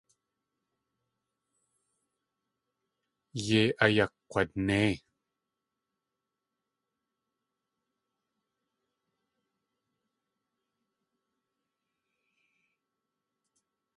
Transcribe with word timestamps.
Yei 3.47 3.67
ayakg̲wanéi. 3.85 4.93